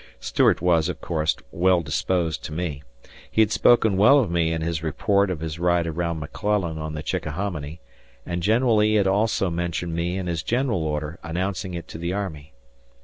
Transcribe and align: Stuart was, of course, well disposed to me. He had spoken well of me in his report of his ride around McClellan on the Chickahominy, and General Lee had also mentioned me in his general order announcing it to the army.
Stuart 0.19 0.63
was, 0.63 0.89
of 0.89 0.99
course, 0.99 1.35
well 1.51 1.81
disposed 1.81 2.43
to 2.45 2.51
me. 2.51 2.81
He 3.29 3.41
had 3.43 3.51
spoken 3.51 3.97
well 3.97 4.17
of 4.17 4.31
me 4.31 4.51
in 4.51 4.63
his 4.63 4.81
report 4.81 5.29
of 5.29 5.41
his 5.41 5.59
ride 5.59 5.85
around 5.85 6.19
McClellan 6.19 6.79
on 6.79 6.95
the 6.95 7.03
Chickahominy, 7.03 7.81
and 8.25 8.41
General 8.41 8.77
Lee 8.77 8.95
had 8.95 9.05
also 9.05 9.51
mentioned 9.51 9.93
me 9.93 10.17
in 10.17 10.25
his 10.25 10.41
general 10.41 10.81
order 10.81 11.19
announcing 11.21 11.75
it 11.75 11.87
to 11.89 11.99
the 11.99 12.13
army. 12.13 12.51